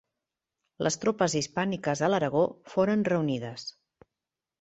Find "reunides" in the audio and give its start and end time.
3.11-3.67